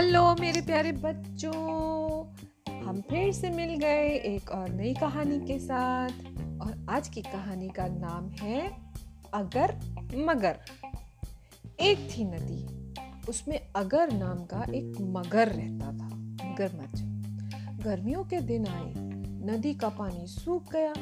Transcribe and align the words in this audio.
Hello 0.00 0.36
मेरे 0.40 0.60
प्यारे 0.60 0.92
बच्चों। 0.92 1.54
हम 2.80 3.00
फिर 3.00 3.32
से 3.32 3.50
मिल 3.50 3.74
गए 3.76 4.08
एक 4.08 4.50
और 4.50 4.68
नई 4.68 4.94
कहानी 4.94 5.40
के 5.40 5.58
साथ। 5.58 6.10
और 6.60 6.86
आज 6.90 7.08
की 7.08 7.22
कहानी 7.22 7.68
का 7.68 7.86
नाम 7.86 8.28
है 8.28 8.72
अगर 9.34 9.74
मगर। 10.16 10.56
एक 11.80 12.08
थी 12.10 12.24
नदी, 12.24 12.92
उसमें 13.28 13.60
अगर 13.76 14.12
नाम 14.12 14.38
का 14.38 14.64
एक 14.74 15.00
मगर 15.00 15.48
रहता 15.48 15.86
था। 15.86 16.16
मगरमच्छ 16.46 17.00
गर्मियों 17.84 18.24
के 18.24 18.40
दिन 18.40 18.66
आए, 18.66 18.94
नदी 19.46 19.74
का 19.74 19.88
पानी 19.88 20.26
सूख 20.26 20.72
गया, 20.72 20.94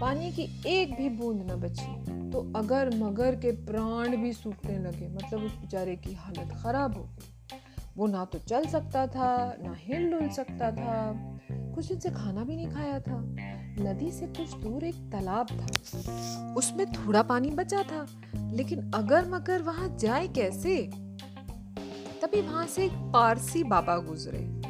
पानी 0.00 0.32
की 0.32 0.62
एक 0.66 0.94
भी 0.94 1.08
बूंद 1.08 1.50
न 1.50 1.54
बची 1.54 2.02
तो 2.30 2.52
अगर 2.56 2.96
मगर 2.96 3.34
के 3.34 3.50
प्राण 3.50 4.16
भी 4.16 4.32
सूखने 4.32 4.78
लगे 4.78 5.08
मतलब 5.08 5.42
उस 5.42 5.56
बेचारे 5.56 5.96
की 5.96 6.14
हालत 6.14 6.52
खराब 6.62 6.96
हो 6.96 7.02
गई। 7.02 7.33
वो 7.96 8.06
ना 8.06 8.24
तो 8.24 8.38
चल 8.38 8.66
सकता 8.66 9.06
था, 9.06 9.56
ना 9.62 9.74
हिल 9.78 10.10
डुल 10.10 10.28
सकता 10.28 10.70
था। 10.70 11.12
कुछ 11.52 11.86
दिन 11.86 11.98
से 11.98 12.10
खाना 12.10 12.44
भी 12.44 12.56
नहीं 12.56 12.70
खाया 12.70 13.00
था। 13.00 13.20
नदी 13.80 14.10
से 14.10 14.26
कुछ 14.26 14.54
दूर 14.54 14.84
एक 14.84 14.94
तालाब 14.94 15.46
था। 15.50 16.54
उसमें 16.54 16.86
थोड़ा 16.92 17.22
पानी 17.22 17.50
बचा 17.50 17.82
था, 17.82 18.06
लेकिन 18.52 18.90
अगर 18.94 19.28
मगर 19.28 19.62
वहाँ 19.62 19.96
जाए 19.98 20.28
कैसे? 20.28 20.90
तभी 22.22 22.40
वहाँ 22.42 22.66
से 22.66 22.84
एक 22.84 22.92
पारसी 22.92 23.64
बाबा 23.64 23.98
गुजरे। 23.98 24.63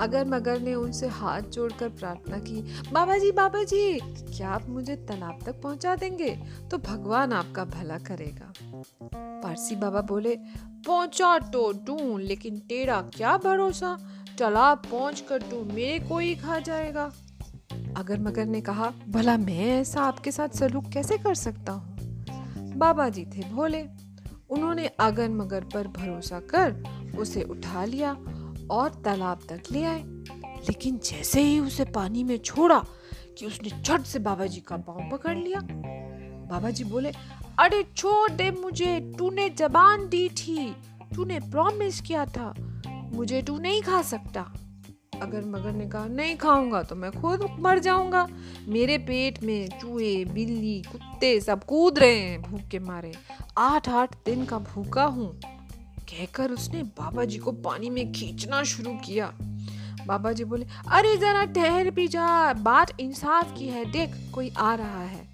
अगर 0.00 0.24
मगर 0.24 0.60
ने 0.60 0.74
उनसे 0.74 1.08
हाथ 1.08 1.42
जोड़कर 1.42 1.88
प्रार्थना 1.88 2.38
की 2.38 2.74
बाबा 2.92 3.18
जी 3.18 3.32
बाबा 3.32 3.62
जी 3.62 3.98
क्या 4.36 4.50
आप 4.50 4.68
मुझे 4.68 4.96
तालाब 4.96 5.38
तक 5.46 5.60
पहुँचा 5.60 5.96
देंगे? 5.96 6.30
तो 6.70 6.78
भगवान 6.78 7.32
आपका 7.32 7.64
भला 7.64 7.98
करेगा। 7.98 8.52
पारसी 9.14 9.76
बाबा 9.76 10.00
बोले, 10.00 10.36
पहुँचा 10.86 11.38
तो 11.38 11.72
दूँ, 11.72 12.20
लेकिन 12.20 12.58
तेरा 12.58 13.00
क्या 13.00 13.36
भरोसा? 13.36 13.98
चला 14.38 14.74
पहुँच 14.74 15.20
कर 15.20 15.42
तू 15.42 15.64
मेरे 15.64 15.98
को 16.08 16.18
ही 16.18 16.34
खा 16.34 16.58
जाएगा। 16.58 17.12
अगर 17.96 18.20
मगर 18.20 18.44
ने 18.44 18.60
कहा, 18.60 18.92
भला 19.08 19.36
मैं 19.36 19.80
ऐसा 19.80 20.02
आपके 20.02 20.32
साथ 20.32 20.48
सलूक 20.48 20.88
कैसे 20.88 21.18
कर 21.18 21.34
सकता 21.34 21.72
हूँ? 21.72 21.96
बाबा 22.76 23.08
जी 23.08 23.24
थे 23.24 23.50
भोले 23.50 23.88
उन्होंने 24.50 24.86
अगर 24.86 25.28
मगर 25.28 25.64
पर 25.64 25.88
भरोसा 25.88 26.40
कर, 26.40 26.82
उसे 27.18 27.42
उठा 27.42 27.84
लिया 27.84 28.16
और 28.70 28.90
तालाब 29.04 29.40
तक 29.48 29.70
ले 29.72 29.84
आए। 29.84 30.02
लेकिन 30.68 30.98
जैसे 31.04 31.42
ही 31.42 31.58
उसे 31.60 31.84
पानी 31.84 32.24
में 32.24 32.36
छोड़ा 32.38 32.78
कि 33.38 33.46
उसने 33.46 33.70
झट 33.82 34.02
से 34.02 34.18
बाबा 34.18 34.46
जी 34.46 34.60
का 34.60 34.76
पाँव 34.78 35.08
पकड़ 35.12 35.36
लिया 35.36 35.60
बाबा 35.62 36.70
जी 36.70 36.84
बोले, 36.84 37.12
अरे 37.58 37.82
छोड़ 37.96 38.30
दे 38.30 38.50
मुझे 38.50 38.98
तूने 39.18 39.48
जबान 39.50 40.08
दी 40.08 40.28
थी। 40.28 40.74
तूने 41.14 41.38
प्रॉमिस 41.40 42.00
किया 42.00 42.24
था, 42.26 42.52
मुझे 43.14 43.42
तू 43.42 43.56
नहीं 43.58 43.82
खा 43.82 44.02
सकता। 44.02 44.52
अगर 45.22 45.44
मगर 45.44 45.72
ने 45.72 45.86
कहा, 45.86 46.06
नहीं 46.06 46.36
खाऊँगा 46.36 46.82
तो 46.82 46.96
मैं 46.96 47.10
खुद 47.12 47.46
मर 47.60 47.78
जाऊँगा। 47.78 48.26
मेरे 48.68 48.96
पेट 48.98 49.42
में 49.42 49.68
चूहे, 49.80 50.24
बिल्ली, 50.24 50.80
कुत्ते 50.82 51.40
सब 51.40 51.64
कूद 51.64 51.98
रहे 51.98 52.18
हैं, 52.18 52.40
भूख 52.42 52.68
के 52.70 52.78
मारे। 52.78 53.12
आठ 53.58 53.88
आठ 53.88 54.16
दिन 54.26 54.44
का 54.44 54.58
भूखा 54.58 55.04
हूँ। 55.04 55.28
कहकर 56.12 56.50
उसने 56.50 56.82
बाबा 56.82 57.24
जी 57.24 57.38
को 57.38 57.52
पानी 57.52 57.90
में 57.90 58.12
खींचना 58.12 58.62
शुरू 58.62 58.92
किया। 58.94 59.32
बाबा 60.06 60.32
जी 60.32 60.44
बोले, 60.44 60.66
अरे 60.88 61.16
जरा 61.16 61.44
ठहर 61.44 61.90
भी 61.90 62.08
जा, 62.08 62.52
बात 62.52 63.00
इंसाफ 63.00 63.58
की 63.58 63.68
है, 63.68 63.84
देख, 63.84 64.30
कोई 64.34 64.52
आ 64.58 64.74
रहा 64.74 65.02
है। 65.02 65.28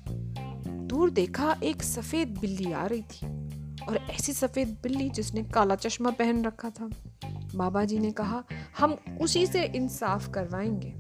दूर 0.86 1.10
देखा 1.10 1.56
एक 1.62 1.82
सफ़ेद 1.82 2.38
बिल्ली 2.40 2.72
आ 2.72 2.86
रही 2.86 3.02
थी 3.02 3.26
और 3.84 3.96
ऐसी 4.10 4.32
सफ़ेद 4.32 4.78
बिल्ली 4.82 5.10
जिसने 5.10 5.42
काला 5.42 5.74
चश्मा 5.74 6.10
पहन 6.10 6.44
रखा 6.44 6.70
था। 6.70 6.90
बाबा 7.54 7.84
जी 7.84 7.98
ने 7.98 8.10
कहा, 8.10 8.44
हम 8.78 8.96
उसी 9.20 9.46
से 9.46 9.64
इंसाफ 9.64 10.28
करवाएँगे। 10.28 10.94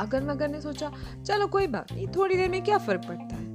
अगर 0.00 0.24
मगर 0.24 0.48
ने 0.48 0.60
सोचा, 0.60 0.92
चलो, 1.26 1.46
कोई 1.46 1.66
बात 1.66 1.92
नहीं, 1.92 2.08
थोड़ी 2.08 2.36
देर 2.36 2.50
में 2.50 2.64
क्या 2.64 2.78
फ़र्क 2.78 3.00
पड़ता 3.08 3.36
है? 3.36 3.50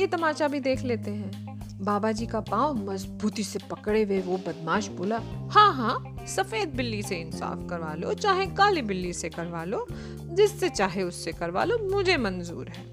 ये 0.00 0.06
तमाचा 0.06 0.48
भी 0.48 0.60
देख 0.60 0.82
लेते 0.82 1.10
हैं। 1.10 1.49
बाबा 1.80 2.12
जी 2.12 2.26
का 2.26 2.40
पाँव 2.40 2.92
मजबूती 2.92 3.44
से 3.44 3.58
पकड़े 3.70 4.02
हुए 4.02 4.20
वो 4.20 4.36
बदमाश 4.36 4.88
बोला 4.88 5.18
हाँ 5.50 5.74
हाँ 5.74 6.26
सफ़ेद 6.26 6.68
बिल्ली 6.68 7.02
से 7.02 7.16
इंसाफ 7.16 7.70
करवा 7.70 7.94
लो, 7.94 8.14
चाहे 8.14 8.46
काली 8.46 8.82
बिल्ली 8.82 9.12
से 9.12 9.28
करवा 9.28 9.64
लो, 9.64 9.86
जिससे 10.34 10.68
चाहे 10.68 11.02
उससे 11.02 11.32
करवा 11.32 11.64
लो, 11.64 11.78
मुझे 11.78 12.16
मंजूर 12.16 12.68
है। 12.68 12.84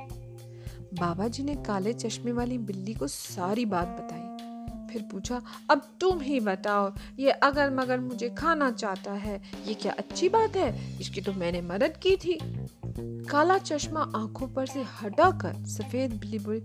बाबा 0.93 1.27
जी 1.27 1.43
ने 1.43 1.55
काले 1.55 1.93
चश्मे 1.93 2.31
वाली 2.31 2.57
बिल्ली 2.57 2.93
को 2.93 3.07
सारी 3.07 3.65
बात 3.65 3.87
बताई। 3.87 4.23
फिर 4.93 5.01
पूछा, 5.01 5.41
अब 5.69 5.81
तुम 6.01 6.21
ही 6.21 6.39
बताओ, 6.39 6.93
ये 7.19 7.31
अगर 7.31 7.69
मगर 7.69 7.99
मुझे 7.99 8.29
खाना 8.29 8.71
चाहता 8.71 9.11
है, 9.11 9.41
ये 9.67 9.73
क्या 9.73 9.91
अच्छी 9.91 10.29
बात 10.29 10.55
है? 10.55 10.99
इसकी 10.99 11.21
तो 11.21 11.33
मैंने 11.33 11.61
मदद 11.61 11.97
की 11.97 12.15
थी। 12.15 12.39
काला 13.29 13.57
चश्मा 13.57 14.11
आँखों 14.15 14.47
पर 14.47 14.65
से 14.65 14.85
हटाकर 15.01 15.65
सफ़ेद 15.65 16.13
बिल्ली 16.13 16.39
बोली 16.39 16.61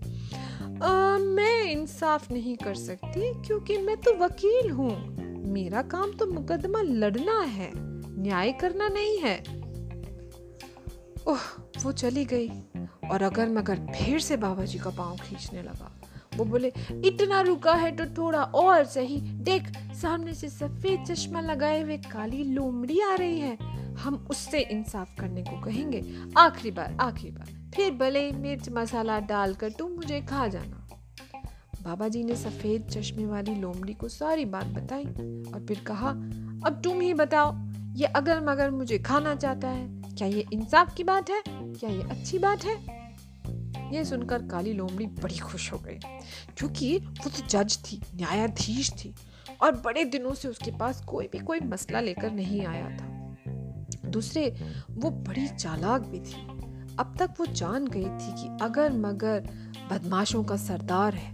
मैं 1.19 1.63
इंसाफ 1.63 2.33
नहीं 2.33 2.57
कर 2.57 2.75
सकती 2.75 3.43
क्योंकि 3.43 3.79
मैं 3.79 3.97
तो 3.97 4.15
वकील 4.15 4.71
हूँ। 4.71 5.17
मेरा 5.53 5.83
काम 5.83 6.13
तो 6.13 6.27
मुकदमा 6.27 6.83
लड़ना 6.83 7.41
है, 7.41 7.73
न्याय 8.23 8.53
करना 8.53 8.89
नहीं 8.89 9.19
है। 9.19 9.43
ओह, 11.29 11.41
वो 11.83 11.93
चली 11.93 12.25
गई। 12.25 12.49
और 13.11 13.23
अगर 13.23 13.49
मगर 13.49 13.77
फिर 13.77 14.21
से 14.21 14.37
बाबा 14.37 14.65
जी 14.65 14.79
का 14.79 14.91
पाँव 14.91 15.17
खींचने 15.17 15.63
लगा, 15.63 16.01
वो 16.37 16.45
बोले, 16.45 16.73
इतना 17.05 17.41
रुका 17.41 17.75
है 17.75 17.97
तो 17.97 18.23
थोड़ा 18.23 18.43
और 18.43 18.85
सही। 18.85 19.21
देख, 19.21 19.69
सामने 19.95 20.35
से 20.35 20.49
सफ़ेद 20.49 21.05
चश्मा 21.05 21.41
लगाए 21.41 21.83
हुए 21.83 21.97
काली 21.97 22.45
लोमड़ी 22.45 23.01
आ 23.01 23.15
रही 23.15 23.41
है। 23.41 23.57
हम 23.95 24.27
उससे 24.31 24.61
इंसाफ 24.61 25.21
करने 25.21 25.43
को 25.43 25.61
कहेंगे। 25.61 26.17
आखिरी 26.39 26.71
बार 26.71 26.97
आखिरी 27.01 27.31
बार। 27.31 27.62
फिर 27.75 27.91
भले 27.91 28.33
मिर्च 28.33 28.69
मसाला 28.69 29.19
डालकर 29.21 29.71
तुम 29.71 29.93
मुझे 29.93 30.21
खा 30.21 30.49
जाना। 30.49 30.89
बाबा 31.83 32.09
जी 32.09 32.23
ने 32.25 32.37
सफ़ेद 32.37 32.89
चश्मे 32.91 33.27
वाली 33.27 33.55
लोमड़ी 33.55 33.95
को 33.95 34.09
सारी 34.09 34.45
बात 34.45 34.67
बताई 34.67 35.05
और 35.55 35.65
फिर 35.69 35.81
कहा, 35.87 36.11
अब 36.67 36.81
तुम 36.85 37.01
ही 37.01 37.15
बताओ, 37.15 37.55
ये 37.97 38.07
अगर 38.07 38.41
मगर 38.41 38.71
मुझे 38.71 38.99
खाना 38.99 39.35
चाहता 39.35 39.69
है? 39.69 40.03
क्या 40.15 40.29
ये 40.29 40.45
इंसाफ 40.53 40.95
की 40.95 41.05
बात 41.05 41.31
है? 41.31 41.43
क्या 41.49 41.91
ये 41.91 42.03
अच्छी 42.03 42.39
बात 42.39 42.65
है? 42.65 42.77
ये 43.95 44.05
सुनकर 44.05 44.43
काली 44.43 44.73
लोमड़ी 44.73 45.07
बड़ी 45.07 45.39
खुश 45.39 45.73
हो 45.73 45.79
गई, 45.79 45.99
क्योंकि 46.57 46.99
वो 46.99 47.31
तो 47.31 47.47
जज 47.49 47.79
थी, 47.85 48.01
न्यायाधीश 48.15 48.91
थी 48.91 49.15
और 49.63 49.73
बड़े 49.77 50.05
दिनों 50.05 50.35
से 50.35 50.49
उसके 50.49 50.71
पास 50.71 51.05
कोई 51.05 51.29
भी 51.33 51.39
कोई 51.39 51.61
मसला 51.61 52.01
लेकर 52.01 52.31
नहीं 52.31 52.67
आया 52.67 52.89
था। 52.91 53.11
दूसरे, 54.07 54.49
वो 54.91 55.11
बड़ी 55.11 55.49
चालाक 55.49 56.03
भी 56.03 56.21
थी। 56.21 56.62
अब 57.01 57.15
तक 57.19 57.35
वो 57.41 57.47
जान 57.47 57.87
गई 57.87 58.05
थी 58.05 58.33
कि 58.33 58.49
अगर 58.63 58.93
मगर 58.93 59.49
बदमाशों 59.91 60.43
का 60.45 60.57
सरदार 60.57 61.15
है, 61.15 61.31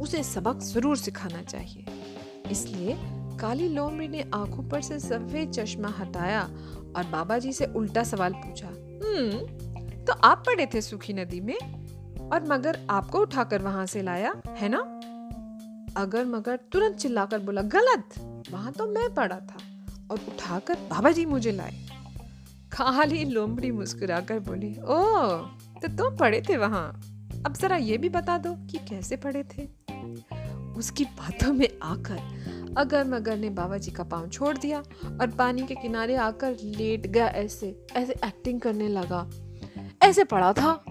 उसे 0.00 0.22
सबक 0.22 0.58
ज़रूर 0.62 0.96
सिखाना 0.96 1.42
चाहिए। 1.42 1.84
इसलिए 2.50 2.96
काली 3.40 3.68
लोमड़ी 3.68 4.08
ने 4.08 4.24
आँखों 4.34 4.62
पर 4.62 4.82
से 4.82 4.98
सफ़ेद 5.00 5.50
चश्मा 5.50 5.88
हटाया 5.98 6.42
और 6.96 7.06
बाबा 7.12 7.38
जी 7.38 7.52
से 7.52 7.66
उल्टा 7.66 8.02
सवाल 8.04 8.32
पूछा 8.34 8.66
हम्म 8.66 10.04
तो 10.04 10.12
आप 10.24 10.42
पड़े 10.46 10.66
थे 10.74 10.80
सूखी 10.80 11.12
नदी 11.12 11.40
में 11.40 11.58
और 12.32 12.44
मगर 12.48 12.78
आपको 12.90 13.18
उठाकर 13.18 13.62
वहाँ 13.62 13.86
से 13.86 14.02
लाया, 14.02 14.34
है 14.48 14.68
ना? 14.68 14.78
अगर 15.96 16.24
मगर 16.24 16.56
तुरंत 16.72 16.96
चिल्लाकर 16.96 17.38
बोला, 17.38 17.62
गलत, 17.62 18.14
वहाँ 18.52 18.72
तो 18.72 18.86
मैं 18.86 19.12
पड़ा 19.14 19.38
था 19.40 19.58
और 20.10 20.20
उठाकर 20.28 20.74
बाबा 20.90 21.10
जी 21.10 21.24
मुझे 21.26 21.52
लाए। 21.52 21.95
खाली 22.76 23.24
लोमड़ी 23.24 23.70
मुस्कुराकर 23.70 24.38
बोली 24.38 24.76
ओ 24.80 24.96
तो 25.82 25.88
तुम 25.88 26.16
पड़े 26.16 26.42
थे 26.48 26.56
वहाँ? 26.56 26.88
अब 27.46 27.52
जरा 27.52 27.76
ये 27.76 27.98
भी 27.98 28.08
बता 28.08 28.38
दो 28.38 28.54
कि 28.66 28.78
कैसे 28.78 29.16
पड़े 29.16 29.42
थे? 29.42 29.62
उसकी 30.72 31.04
बातों 31.04 31.52
में 31.52 31.68
आकर 31.82 32.74
अगर 32.78 33.04
मगर 33.04 33.36
ने 33.36 33.50
बाबा 33.50 33.76
जी 33.76 33.90
का 33.90 34.04
पाँव 34.04 34.28
छोड़ 34.28 34.56
दिया 34.58 34.78
और 35.20 35.30
पानी 35.30 35.62
के 35.62 35.74
किनारे 35.74 36.16
आकर 36.16 36.56
लेट 36.62 37.06
गया 37.06 37.26
ऐसे 37.26 37.86
ऐसे 37.92 38.12
एक्टिंग 38.12 38.60
करने 38.60 38.88
लगा। 38.88 39.30
ऐसे 40.02 40.24
पड़ा 40.24 40.52
था। 40.52 40.84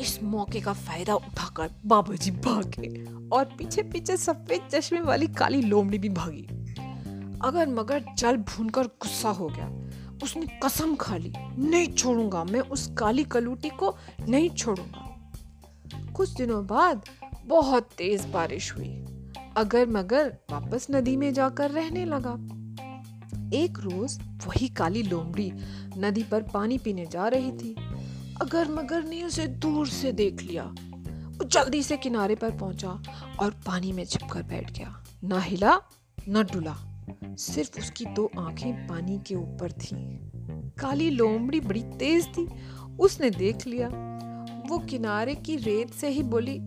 इस 0.00 0.18
मौके 0.22 0.60
का 0.60 0.72
फ़ायदा 0.72 1.14
उठाकर 1.14 1.70
बाबा 1.86 2.14
जी 2.14 2.30
भागे 2.30 3.04
और 3.28 3.44
पीछे 3.44 3.82
पीछे 3.82 4.16
सफ़ेद 4.16 4.68
चश्मे 4.70 5.00
वाली 5.00 5.26
काली 5.26 5.62
लोमड़ी 5.62 5.98
भी 5.98 6.08
भागी। 6.08 6.46
अगर 7.44 7.68
मगर 7.68 8.04
जल 8.18 8.36
भूनकर 8.36 8.86
गुस्सा 8.86 9.28
हो 9.28 9.48
गया। 9.48 9.85
उसने 10.22 10.60
कसम 10.64 10.96
खा 10.96 11.16
ली। 11.16 11.32
नहीं 11.58 11.94
छोड़ूँगा, 11.94 12.44
मैं 12.44 12.60
उस 12.60 12.94
काली 12.98 13.24
कलूटी 13.24 13.68
को 13.68 13.96
नहीं 14.28 14.50
छोड़ूँगा। 14.50 15.02
कुछ 16.12 16.30
दिनों 16.30 16.66
बाद 16.66 17.02
बहुत 17.44 17.90
तेज 17.98 18.24
बारिश 18.24 18.72
हुई। 18.72 19.04
अगर 19.56 19.88
मगर 19.88 20.36
वापस 20.52 20.86
नदी 20.90 21.16
में 21.16 21.34
जाकर 21.34 21.70
रहने 21.70 22.04
लगा। 22.04 22.34
एक 23.56 23.78
रोज 23.78 24.18
वही 24.46 24.68
काली 24.68 25.02
लोमड़ी 25.02 25.52
नदी 25.98 26.22
पर 26.22 26.42
पानी 26.42 26.78
पीने 26.78 27.06
जा 27.06 27.28
रही 27.28 27.52
थी। 27.52 27.76
अगर 28.40 28.70
मगर 28.70 29.04
ने 29.04 29.22
उसे 29.22 29.46
दूर 29.46 29.88
से 29.88 30.12
देख 30.12 30.42
लिया। 30.42 30.64
वो 31.36 31.44
जल्दी 31.44 31.82
से 31.82 31.96
किनारे 31.96 32.34
पर 32.34 32.50
पहुँचा 32.50 33.02
और 33.40 33.50
पानी 33.66 33.92
में 33.92 34.04
छिपकर 34.04 34.42
बैठ 34.42 34.78
गया। 34.78 35.04
ना 35.24 35.40
हिला, 35.40 35.80
न 36.28 36.42
डुला। 36.42 36.95
सिर्फ़ 37.24 37.78
उसकी 37.78 38.04
दो 38.04 38.30
आँखें 38.38 38.86
पानी 38.86 39.18
के 39.26 39.34
ऊपर 39.34 39.72
थीं। 39.72 40.16
काली 40.70 41.10
लोमड़ी 41.10 41.60
बड़ी 41.60 41.82
तेज 41.82 42.26
थी। 42.26 42.48
उसने 43.00 43.30
देख 43.30 43.66
लिया। 43.66 43.88
वो 44.68 44.78
किनारे 44.78 45.34
की 45.34 45.56
रेत 45.56 45.90
से 45.90 46.08
ही 46.08 46.22
बोली, 46.22 46.58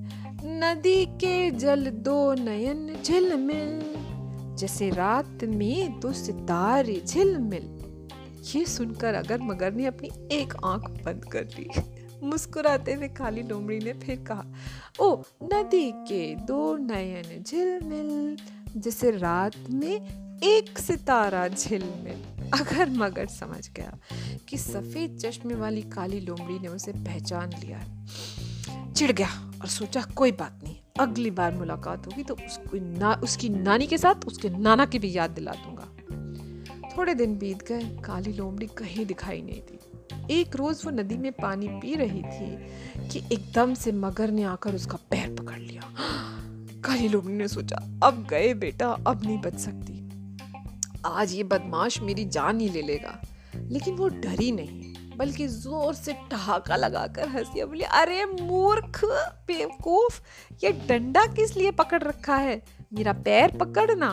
नदी 0.44 1.06
के 1.06 1.52
जल 1.52 1.90
दो 1.90 2.34
नयन 2.34 2.98
झिलमिल 3.04 4.00
जैसे 4.56 4.90
रात 4.90 5.44
में 5.44 6.00
दो 6.00 6.14
सितारे 6.14 7.02
झिलमिल 7.08 7.80
ये 8.56 8.66
सुनकर 8.66 9.14
अगर 9.14 9.42
मगर 9.42 9.74
ने 9.74 9.86
अपनी 9.86 10.10
एक 10.32 10.54
आँख 10.66 10.84
बंद 10.84 11.26
कर 11.26 11.44
ली। 11.44 11.70
मुस्कुराते 12.24 12.94
हुए 12.94 13.08
काली 13.08 13.44
लोमड़ी 13.44 13.80
ने 13.80 13.94
फिर 13.94 14.20
कहा, 14.20 14.46
ओ, 15.00 15.22
नदी 15.44 15.92
के 15.96 16.36
दो 16.36 16.78
नयन 16.78 17.44
झिलमिल 17.44 18.38
जैसे 18.78 19.12
रात 19.12 19.70
में 19.70 20.29
एक 20.44 20.80
सितारा 20.80 21.48
झील 21.48 21.84
में, 22.04 22.52
अगर 22.54 22.90
मगर 22.90 23.26
समझ 23.28 23.70
गया 23.70 23.98
कि 24.50 24.58
सफ़ेद 24.58 25.18
चश्मे 25.18 25.56
वाली 25.56 25.82
काली 25.82 26.20
लोमड़ी 26.20 26.60
ने 26.60 26.68
उसे 26.68 26.92
पहचान 26.92 27.50
लिया 27.60 27.80
चिढ़ 28.94 29.12
गया 29.12 29.30
और 29.62 29.68
सोचा, 29.68 30.02
कोई 30.02 30.32
बात 30.32 30.60
नहीं, 30.64 30.76
अगली 31.00 31.32
बार 31.32 31.54
मुलाकात 31.56 32.08
होगी 32.08 32.24
तो 32.24 32.34
उसको 32.36 32.78
ना, 33.00 33.14
उसकी 33.24 33.50
नानी 33.50 33.88
के 33.88 33.98
साथ, 33.98 34.26
उसके 34.28 34.50
नाना 34.50 34.86
की 34.86 35.00
भी 35.00 35.18
याद 35.18 35.32
दिला 35.32 35.52
दूँगा। 35.52 35.88
थोड़े 36.98 37.14
दिन 37.14 37.38
बीत 37.38 37.68
गए, 37.68 37.84
काली 38.06 38.34
लोमड़ी 38.34 38.68
कहीं 38.68 39.06
दिखाई 39.06 39.42
नहीं 39.42 39.62
दी। 39.62 40.40
एक 40.40 40.56
रोज 40.56 40.82
वो 40.86 40.92
नदी 40.92 41.18
में 41.18 41.32
पानी 41.32 41.68
पी 41.68 41.96
रही 41.96 42.22
थी 42.22 43.10
कि 43.10 43.24
एकदम 43.32 43.74
से 43.74 43.92
मगर 43.92 44.32
ने 44.32 44.44
आकर 44.44 44.76
उसका 44.76 44.98
पैर 45.12 45.36
पकड़ 45.36 45.60
लिया। 45.60 45.94
काली 46.86 47.08
लोमड़ी 47.08 47.34
ने 47.34 47.48
सोचा, 47.48 47.78
अब 48.04 48.28
गए 48.30 48.54
बेटा, 48.54 48.90
अब 49.08 49.26
नहीं 49.26 49.38
बच 49.38 49.60
सकती। 49.60 49.99
आज 51.06 51.34
ये 51.34 51.44
बदमाश 51.44 52.02
मेरी 52.02 52.26
जान 52.26 52.60
ही 52.60 52.70
ले 52.70 52.82
लेगा। 52.82 53.22
लेकिन 53.56 53.96
वो 53.96 54.08
डरी 54.08 54.52
नहीं, 54.52 54.94
बल्कि 55.18 55.48
ज़ोर 55.48 55.94
से 55.94 56.14
ठहाका 56.14 56.76
लगाकर 56.76 57.28
हँसी 57.28 57.66
बोली, 57.66 57.82
अरे 57.82 58.26
मूर्ख, 58.26 59.02
बेवकूफ़, 59.48 60.22
ये 60.64 60.72
डंडा 60.72 61.26
किस 61.26 61.58
लिए 61.58 61.72
पकड़ 61.72 62.04
रखा 62.04 62.36
है? 62.36 62.64
मेरा 62.94 63.14
पैर 63.14 63.58
पकड़ना। 63.58 64.10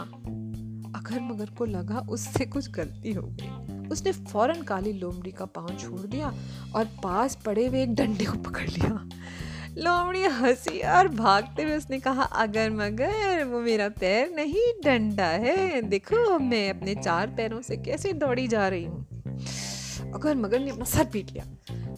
अगर 0.98 1.20
मगर 1.20 1.50
को 1.50 1.64
लगा 1.64 1.98
उससे 1.98 2.46
कुछ 2.46 2.70
गलती 2.70 3.12
हो 3.12 3.22
गई। 3.22 3.88
उसने 3.88 4.12
फ़ौरन 4.12 4.62
काली 4.62 4.92
लोमड़ी 4.92 5.32
का 5.32 5.44
पाँव 5.44 5.68
छोड़ 5.68 6.00
दिया 6.00 6.34
और 6.74 6.84
पास 6.84 7.38
पड़े 7.46 7.66
हुए 7.66 7.82
एक 7.82 7.94
डंडे 7.94 8.24
को 8.24 8.38
पकड़ 8.38 8.68
लिया। 8.68 9.08
लोमड़ी 9.78 10.22
हँसी 10.22 10.80
और 10.80 11.08
भागते 11.08 11.62
हुए 11.62 11.76
उसने 11.76 11.98
कहा 12.00 12.22
अगर 12.22 12.70
मगर 12.70 13.44
वो 13.44 13.60
मेरा 13.60 13.88
पैर 13.88 14.30
नहीं, 14.36 14.72
डंडा 14.84 15.26
है। 15.26 15.82
देखो, 15.82 16.38
मैं 16.38 16.70
अपने 16.70 16.94
चार 16.94 17.26
पैरों 17.26 17.60
से 17.62 17.76
कैसे 17.76 18.12
दौड़ी 18.12 18.48
जा 18.48 18.68
रही 18.68 18.84
हूँ। 18.84 19.06
अगर 20.14 20.34
मगर 20.34 20.60
ने 20.60 20.70
अपना 20.70 20.84
सर 20.84 21.04
पीट 21.04 21.30
लिया, 21.30 21.44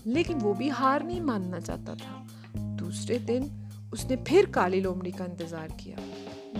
लेकिन 0.06 0.38
वो 0.38 0.54
भी 0.54 0.68
हार 0.68 1.04
नहीं 1.04 1.20
मानना 1.20 1.60
चाहता 1.60 1.94
था। 1.94 2.26
दूसरे 2.56 3.18
दिन 3.18 3.50
उसने 3.92 4.16
फिर 4.16 4.46
काली 4.46 4.80
लोमड़ी 4.80 5.10
का 5.10 5.24
इंतज़ार 5.24 5.68
किया। 5.68 5.96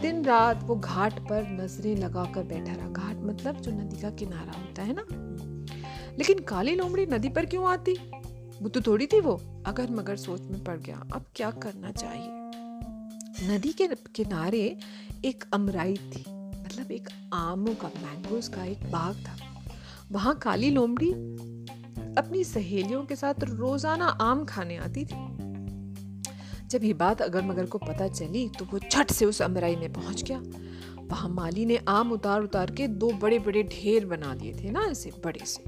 दिन 0.00 0.24
रात 0.24 0.60
वो 0.62 0.76
घाट 0.76 1.18
पर 1.18 1.48
नज़रें 1.50 1.96
लगाकर 1.96 2.42
बैठा 2.42 2.72
रहा। 2.72 2.88
घाट 2.88 3.16
मतलब 3.16 3.56
जो 3.56 3.70
नदी 3.70 4.00
का 4.00 4.10
किनारा 4.10 4.58
होता 4.60 4.82
है 4.82 4.96
ना? 4.98 5.06
लेकिन 6.18 6.38
काली 6.38 6.74
लोमड़ी 6.74 7.06
नदी 7.06 7.28
पर 7.28 7.46
क्यों 7.46 7.68
आती? 7.68 7.96
वो 8.62 8.68
तो 8.68 8.80
थोड़ी 8.80 9.06
थी 9.06 9.20
वो। 9.20 9.34
अगर 9.66 9.90
मगर 9.90 10.16
सोच 10.16 10.40
में 10.42 10.62
पड़ 10.64 10.76
गया, 10.78 11.02
अब 11.14 11.24
क्या 11.36 11.50
करना 11.62 11.90
चाहिए? 11.92 12.30
नदी 13.48 13.72
के 13.72 13.86
किनारे 13.86 14.76
एक 15.24 15.44
अमराई 15.52 15.96
थी 15.96 16.24
मतलब 16.54 16.90
एक 16.92 17.08
आमों 17.34 17.74
का 17.74 17.88
मैंगोज 17.96 18.48
का 18.48 18.64
एक 18.64 18.90
बाग 18.92 19.16
था। 19.18 19.36
वहाँ 20.12 20.34
काली 20.38 20.70
लोमड़ी 20.70 21.10
अपनी 22.18 22.44
सहेलियों 22.44 23.04
के 23.04 23.16
साथ 23.16 23.44
रोज़ाना 23.44 24.06
आम 24.06 24.44
खाने 24.44 24.76
आती 24.76 25.04
थी। 25.04 25.26
जब 26.68 26.84
ये 26.84 26.92
बात 26.94 27.22
अगर 27.22 27.42
मगर 27.42 27.66
को 27.66 27.78
पता 27.78 28.08
चली 28.08 28.48
तो 28.48 28.64
वो 28.64 28.78
छठ 28.80 29.12
से 29.12 29.24
उस 29.24 29.42
अमराई 29.42 29.76
में 29.76 29.92
पहुँच 29.92 30.22
गया। 30.22 30.38
वहाँ 31.02 31.28
माली 31.28 31.64
ने 31.66 31.76
आम 31.88 32.12
उतार 32.12 32.42
उतार 32.42 32.70
के 32.70 32.86
दो 32.88 33.10
बड़े 33.12 33.38
बड़े 33.38 33.62
ढेर 33.62 34.06
बना 34.06 34.34
दिए 34.34 34.52
थे 34.54 34.70
ना 34.70 34.80
ऐसे 34.80 35.12
बड़े 35.24 35.46
से। 35.46 35.64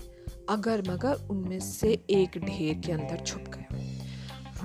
अगर 0.51 0.83
मगर 0.89 1.27
उनमें 1.31 1.61
से 1.61 1.93
एक 2.11 2.39
ढेर 2.39 2.81
के 2.87 2.93
अंदर 2.93 3.25
छुप 3.25 3.45
गया। 3.49 3.79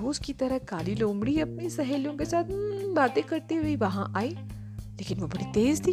रोज 0.00 0.18
की 0.18 0.32
तरह 0.32 0.58
काली 0.58 0.94
लोमड़ी 0.94 1.38
अपनी 1.40 1.70
सहेलियों 1.70 2.14
के 2.16 2.24
साथ 2.24 2.44
हम्म, 2.44 2.94
बातें 2.94 3.22
करती 3.24 3.54
हुई 3.54 3.76
वहाँ 3.76 4.12
आई 4.16 4.28
लेकिन 4.28 5.18
वो 5.18 5.26
बड़ी 5.26 5.44
तेज 5.52 5.86
थी। 5.86 5.92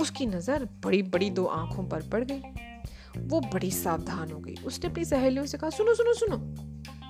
उसकी 0.00 0.26
नज़र 0.26 0.64
बड़ी 0.84 1.02
बड़ी 1.02 1.30
दो 1.30 1.44
आँखों 1.44 1.84
पर 1.84 2.08
पड़ 2.08 2.24
गई। 2.24 3.22
वो 3.26 3.40
बड़ी 3.40 3.70
सावधान 3.70 4.32
हो 4.32 4.38
गई। 4.38 4.54
उसने 4.66 4.90
अपनी 4.90 5.04
सहेलियों 5.04 5.46
से 5.46 5.58
कहा 5.58 5.70
सुनो 5.70 5.94
सुनो 5.94 6.14
सुनो 6.14 6.36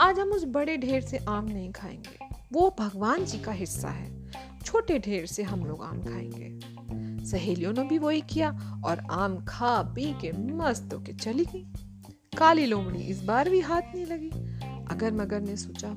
आज 0.00 0.18
हम 0.18 0.28
उस 0.28 0.44
बड़े 0.44 0.76
ढेर 0.76 1.00
से 1.00 1.18
आम 1.28 1.44
नहीं 1.44 1.72
खाएँगे। 1.72 2.18
वो 2.52 2.76
भगवान 2.78 3.24
जी 3.24 3.38
का 3.38 3.52
हिस्सा 3.52 3.88
है। 3.88 4.30
छोटे 4.64 4.98
ढेर 4.98 5.26
से 5.26 5.42
हम 5.42 5.64
लोग 5.66 5.82
आम 5.84 6.02
खाएँगे। 6.02 7.24
सहेलियों 7.26 7.72
ने 7.72 7.82
भी 7.82 7.98
वही 7.98 8.20
किया 8.20 8.50
और 8.84 9.06
आम 9.10 9.44
खा 9.44 9.82
पी 9.94 10.12
के 10.20 10.32
मस्त 10.32 10.94
होके 10.94 11.12
चली 11.12 11.44
गई। 11.44 11.66
काली 12.38 12.66
लोमड़ी 12.66 12.98
इस 12.98 13.22
बार 13.24 13.48
भी 13.48 13.60
हाथ 13.60 13.82
नहीं 13.94 14.06
लगी। 14.06 14.28
अगर 14.90 15.12
मगर 15.12 15.40
ने 15.40 15.56
सोचा, 15.56 15.88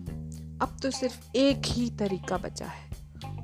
अब 0.61 0.77
तो 0.83 0.91
सिर्फ़ 0.91 1.37
एक 1.37 1.61
ही 1.65 1.89
तरीका 1.89 2.37
बचा 2.37 2.65
है, 2.65 2.89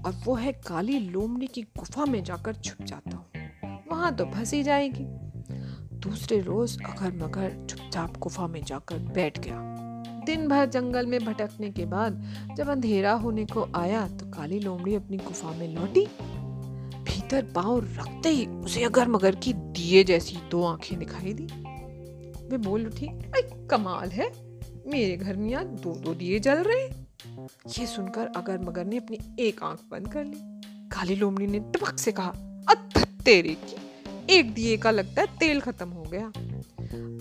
और 0.05 0.13
वो 0.25 0.35
है 0.35 0.51
काली 0.67 0.99
लोमड़ी 0.99 1.47
की 1.47 1.61
गुफा 1.61 2.05
में 2.05 2.23
जाकर 2.23 2.53
छुप 2.53 2.85
जाता 2.85 3.17
हूँ। 3.17 3.81
वहाँ 3.91 4.15
तो 4.15 4.25
फंसी 4.25 4.63
जाएगी। 4.63 5.05
दूसरे 5.99 6.39
रोज 6.39 6.77
अगर 6.85 7.13
मगर 7.15 7.65
चुपचाप 7.69 8.17
गुफा 8.17 8.47
में 8.47 8.63
जाकर 8.63 8.99
बैठ 9.13 9.39
गया। 9.39 9.59
दिन 10.25 10.47
भर 10.47 10.65
जंगल 10.65 11.05
में 11.05 11.19
भटकने 11.25 11.71
के 11.71 11.85
बाद 11.85 12.23
जब 12.57 12.69
अंधेरा 12.69 13.11
होने 13.13 13.45
को 13.45 13.67
आया 13.75 14.07
तो 14.07 14.29
काली 14.31 14.59
लोमड़ी 14.59 14.95
अपनी 14.95 15.17
गुफा 15.17 15.51
में 15.51 15.67
लौटी। 15.67 16.05
भीतर 17.03 17.51
पाँव 17.55 17.79
रखते 17.99 18.29
ही 18.29 18.45
उसे 18.45 18.83
अगर 18.83 19.07
मगर 19.07 19.35
की 19.35 19.53
दिए 19.53 20.03
जैसी 20.03 20.37
दो 20.51 20.63
आँखें 20.63 20.97
दिखाई 20.99 21.33
दी। 21.33 21.47
वे 22.49 22.57
बोल 22.57 22.85
उठी 22.87 23.07
कमाल 23.67 24.09
है। 24.09 24.29
मेरे 24.87 25.17
घर 25.17 25.35
में 25.35 25.49
यहाँ 25.49 25.65
दो 25.65 25.93
दो 25.95 26.13
दिए 26.13 26.39
जल 26.39 26.63
रहे 26.63 26.83
ये 27.79 27.85
सुनकर 27.87 28.27
अगर 28.27 28.59
मगर 28.59 28.85
ने 28.85 28.97
अपनी 28.97 29.17
एक 29.39 29.63
आँख 29.63 29.79
बंद 29.91 30.07
कर 30.07 30.25
ली। 30.25 30.37
काली 30.89 31.15
लोमड़ी 31.15 31.47
ने 31.47 31.59
टपक 31.59 31.99
से 31.99 32.11
कहा 32.11 32.29
अत 32.69 33.07
तेरे 33.25 33.57
की। 33.63 34.33
एक 34.33 34.53
दिए 34.53 34.77
का 34.77 34.91
लगता 34.91 35.21
है 35.21 35.27
तेल 35.37 35.61
खत्म 35.61 35.89
हो 35.89 36.03
गया। 36.03 36.27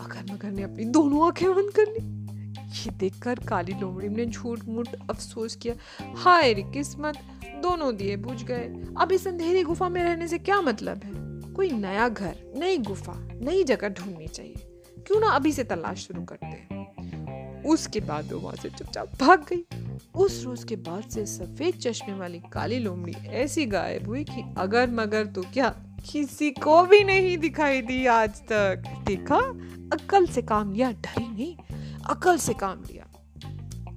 अगर 0.05 0.33
मगर 0.33 0.51
ने 0.51 0.63
अपनी 0.63 0.85
दोनों 0.85 1.27
आँखें 1.27 1.55
बंद 1.55 1.71
कर 1.71 1.87
ली। 1.89 2.15
ये 2.75 2.91
देखकर 2.91 3.35
काली 3.35 3.73
लोमड़ी 3.73 4.09
ने 4.09 4.27
झूठ 4.27 4.65
मूठ 4.65 4.89
अफसोस 5.11 5.57
किया, 5.57 5.75
हाय 6.17 6.55
किस्मत, 6.55 7.19
दोनों 7.63 7.97
दिए 7.97 8.17
बुझ 8.17 8.45
गए। 8.45 8.65
अब 9.01 9.13
इस 9.13 9.27
अंधेरी 9.27 9.63
गुफा 9.63 9.89
में 9.89 10.05
रहने 10.05 10.29
से 10.29 10.39
क्या 10.39 10.61
मतलब 10.61 11.01
है? 11.05 11.13
कोई 11.53 11.71
नया 11.71 12.09
घर, 12.09 12.37
नई 12.57 12.79
गुफा, 12.79 13.15
नई 13.35 13.65
जगह 13.65 13.89
ढूंढनी 13.89 14.27
चाहिए। 14.27 14.74
क्यों 15.07 15.21
ना 15.21 15.29
अभी 15.29 15.53
से 15.53 15.65
तलाश 15.65 15.99
शुरू 15.99 16.23
करते 16.25 16.47
हैं? 16.47 17.65
उसके 17.65 18.01
बाद 18.01 18.33
वो 18.33 18.39
वहाँ 18.39 18.57
से 18.57 18.71
चुपचाप 18.71 19.11
भाग 19.21 19.47
गई। 19.53 19.67
उस 20.15 20.45
रोज 20.45 20.65
के 20.65 20.77
बाद 20.77 21.05
से 21.11 21.27
सफ़ेद 21.27 21.75
चश्मे 21.75 22.15
वाली 22.15 22.39
काली 22.53 22.79
लोमड़ी 22.79 23.13
ऐसी 23.13 23.67
गायब 23.67 24.07
हुई 24.07 24.25
कि 24.25 24.55
अगर 24.59 24.91
मगर 24.91 25.27
तो 25.27 25.43
क्या 25.43 25.69
किसी 26.13 26.51
को 26.51 26.83
भी 26.83 27.05
नहीं 27.05 27.39
दिखाई 27.39 27.83
दी 27.83 28.07
आज 28.07 28.41
तक। 28.41 28.85
देखा? 29.07 29.37
अक्ल 29.97 30.27
से 30.27 30.43
काम 30.43 30.73
लिया, 30.73 30.93
डरी 30.93 31.29
नहीं। 31.29 31.57
अकल 32.05 32.37
से 32.37 32.55
काम 32.55 32.83
लिया। 32.83 33.05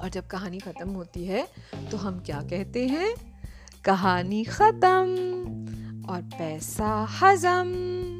और 0.02 0.10
जब 0.10 0.28
कहानी 0.28 0.60
खत्म 0.60 0.90
होती 0.90 1.26
है 1.26 1.48
तो 1.92 1.98
हम 1.98 2.20
क्या 2.20 2.42
कहते 2.42 2.88
हैं? 2.88 3.16
कहानी 3.84 4.44
खत्म। 4.44 5.28
और 6.10 6.22
पैसा 6.22 7.08
हजम। 7.22 8.17